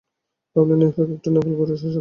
[0.55, 1.89] ভাবলেন, এই ফাঁকে একটু নেপাল ঘুরে আসা যাক।